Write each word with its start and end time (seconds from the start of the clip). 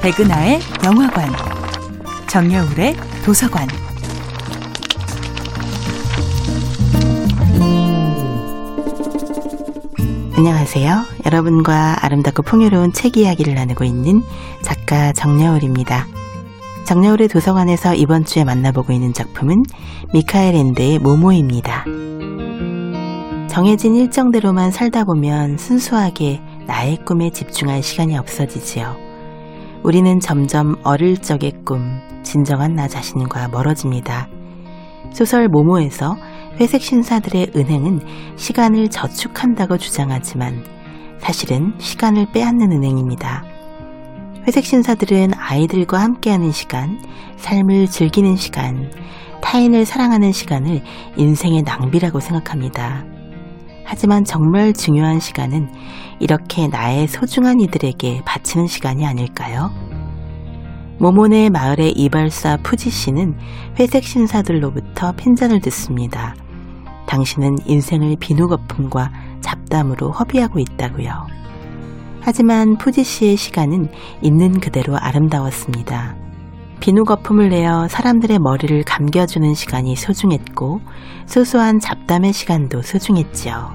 백은하의 0.00 0.60
영화관, 0.84 1.32
정여울의 2.28 2.94
도서관. 3.24 3.66
안녕하세요. 10.36 11.04
여러분과 11.24 12.04
아름답고 12.04 12.42
풍요로운 12.42 12.92
책 12.92 13.16
이야기를 13.16 13.54
나누고 13.54 13.84
있는 13.84 14.22
작가 14.62 15.12
정여울입니다. 15.14 16.06
정여울의 16.84 17.28
도서관에서 17.28 17.94
이번 17.94 18.24
주에 18.24 18.44
만나보고 18.44 18.92
있는 18.92 19.14
작품은 19.14 19.64
미카엘 20.12 20.54
앤드의 20.54 20.98
모모입니다. 20.98 21.86
정해진 23.54 23.94
일정대로만 23.94 24.72
살다 24.72 25.04
보면 25.04 25.58
순수하게 25.58 26.40
나의 26.66 26.96
꿈에 27.04 27.30
집중할 27.30 27.84
시간이 27.84 28.18
없어지지요. 28.18 28.96
우리는 29.84 30.18
점점 30.18 30.74
어릴 30.82 31.18
적의 31.18 31.52
꿈, 31.64 32.00
진정한 32.24 32.74
나 32.74 32.88
자신과 32.88 33.46
멀어집니다. 33.50 34.26
소설 35.12 35.46
모모에서 35.46 36.16
회색 36.58 36.82
신사들의 36.82 37.52
은행은 37.54 38.00
시간을 38.34 38.88
저축한다고 38.88 39.78
주장하지만 39.78 40.64
사실은 41.20 41.74
시간을 41.78 42.32
빼앗는 42.32 42.72
은행입니다. 42.72 43.44
회색 44.48 44.64
신사들은 44.64 45.30
아이들과 45.32 46.00
함께하는 46.00 46.50
시간, 46.50 46.98
삶을 47.36 47.86
즐기는 47.86 48.34
시간, 48.34 48.90
타인을 49.42 49.84
사랑하는 49.84 50.32
시간을 50.32 50.82
인생의 51.16 51.62
낭비라고 51.62 52.18
생각합니다. 52.18 53.04
하지만 53.84 54.24
정말 54.24 54.72
중요한 54.72 55.20
시간은 55.20 55.68
이렇게 56.20 56.68
나의 56.68 57.06
소중한 57.06 57.60
이들에게 57.60 58.22
바치는 58.24 58.66
시간이 58.66 59.06
아닐까요? 59.06 59.70
모모네 60.98 61.50
마을의 61.50 61.92
이발사 61.92 62.56
푸지 62.62 62.90
씨는 62.90 63.36
회색 63.78 64.04
신사들로부터 64.04 65.12
핀잔을 65.12 65.60
듣습니다. 65.60 66.34
당신은 67.06 67.56
인생을 67.66 68.16
비누 68.18 68.48
거품과 68.48 69.10
잡담으로 69.40 70.12
허비하고 70.12 70.58
있다고요. 70.58 71.26
하지만 72.20 72.78
푸지 72.78 73.04
씨의 73.04 73.36
시간은 73.36 73.88
있는 74.22 74.60
그대로 74.60 74.96
아름다웠습니다. 74.96 76.23
비누 76.84 77.04
거품을 77.04 77.48
내어 77.48 77.88
사람들의 77.88 78.40
머리를 78.40 78.82
감겨주는 78.84 79.54
시간이 79.54 79.96
소중했고 79.96 80.82
소소한 81.24 81.78
잡담의 81.80 82.34
시간도 82.34 82.82
소중했지요. 82.82 83.72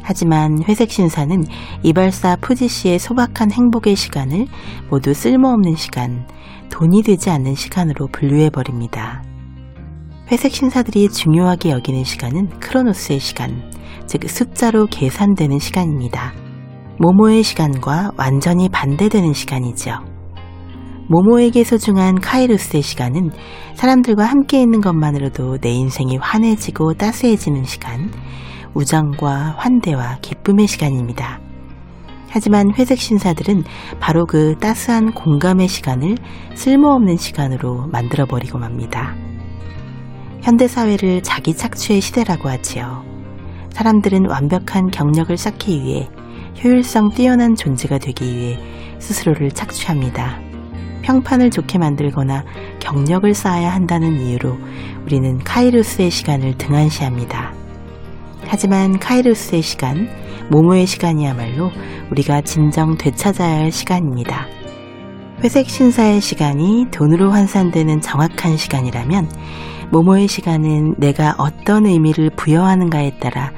하지만 0.00 0.62
회색 0.62 0.92
신사는 0.92 1.42
이발사 1.82 2.36
푸지 2.40 2.68
씨의 2.68 3.00
소박한 3.00 3.50
행복의 3.50 3.96
시간을 3.96 4.46
모두 4.88 5.12
쓸모없는 5.12 5.74
시간, 5.74 6.28
돈이 6.70 7.02
되지 7.02 7.30
않는 7.30 7.56
시간으로 7.56 8.06
분류해버립니다. 8.12 9.24
회색 10.30 10.52
신사들이 10.52 11.08
중요하게 11.08 11.70
여기는 11.70 12.04
시간은 12.04 12.60
크로노스의 12.60 13.18
시간, 13.18 13.72
즉 14.06 14.30
숫자로 14.30 14.86
계산되는 14.86 15.58
시간입니다. 15.58 16.32
모모의 17.00 17.42
시간과 17.42 18.12
완전히 18.16 18.68
반대되는 18.68 19.32
시간이죠. 19.32 20.19
모모에게 21.10 21.64
소중한 21.64 22.20
카이루스의 22.20 22.82
시간은 22.82 23.30
사람들과 23.74 24.24
함께 24.24 24.62
있는 24.62 24.80
것만으로도 24.80 25.58
내 25.58 25.70
인생이 25.70 26.16
환해지고 26.18 26.94
따스해지는 26.94 27.64
시간, 27.64 28.12
우정과 28.74 29.56
환대와 29.58 30.18
기쁨의 30.22 30.68
시간입니다. 30.68 31.40
하지만 32.28 32.72
회색 32.78 33.00
신사들은 33.00 33.64
바로 33.98 34.24
그 34.24 34.54
따스한 34.60 35.12
공감의 35.12 35.66
시간을 35.66 36.14
쓸모없는 36.54 37.16
시간으로 37.16 37.88
만들어버리고 37.88 38.58
맙니다. 38.58 39.16
현대사회를 40.42 41.24
자기 41.24 41.56
착취의 41.56 42.02
시대라고 42.02 42.48
하지요. 42.48 43.02
사람들은 43.70 44.30
완벽한 44.30 44.92
경력을 44.92 45.36
쌓기 45.36 45.82
위해 45.82 46.08
효율성 46.62 47.14
뛰어난 47.16 47.56
존재가 47.56 47.98
되기 47.98 48.32
위해 48.32 48.58
스스로를 49.00 49.50
착취합니다. 49.50 50.49
평판을 51.10 51.50
좋게 51.50 51.78
만들거나 51.78 52.44
경력을 52.78 53.34
쌓아야 53.34 53.74
한다는 53.74 54.20
이유로 54.20 54.56
우리는 55.04 55.38
카이루스의 55.38 56.08
시간을 56.08 56.56
등한시합니다. 56.56 57.52
하지만 58.46 58.98
카이루스의 58.98 59.62
시간, 59.62 60.08
모모의 60.50 60.86
시간이야말로 60.86 61.72
우리가 62.12 62.42
진정 62.42 62.96
되찾아야 62.96 63.58
할 63.58 63.72
시간입니다. 63.72 64.46
회색 65.42 65.68
신사의 65.68 66.20
시간이 66.20 66.86
돈으로 66.92 67.32
환산되는 67.32 68.00
정확한 68.00 68.56
시간이라면 68.56 69.30
모모의 69.90 70.28
시간은 70.28 70.94
내가 70.98 71.34
어떤 71.38 71.86
의미를 71.86 72.30
부여하는가에 72.36 73.18
따라 73.18 73.52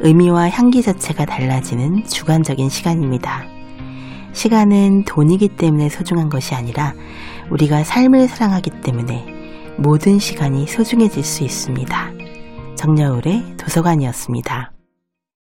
의미와 0.00 0.50
향기 0.50 0.82
자체가 0.82 1.24
달라지는 1.24 2.04
주관적인 2.04 2.68
시간입니다. 2.68 3.57
시간은 4.38 5.02
돈이기 5.02 5.48
때문에 5.48 5.88
소중한 5.88 6.28
것이 6.28 6.54
아니라 6.54 6.94
우리가 7.50 7.82
삶을 7.82 8.28
사랑하기 8.28 8.70
때문에 8.82 9.26
모든 9.78 10.20
시간이 10.20 10.68
소중해질 10.68 11.24
수 11.24 11.42
있습니다. 11.42 12.12
정여울의 12.76 13.56
도서관이었습니다. 13.56 14.77